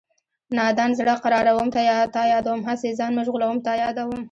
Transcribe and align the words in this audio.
نادان 0.57 0.91
زړه 0.99 1.13
قراروم 1.23 1.67
تا 2.15 2.21
یادوم 2.33 2.59
هسې 2.69 2.89
ځان 2.99 3.11
مشغولوم 3.19 3.57
تا 3.65 3.71
یادوم 3.83 4.11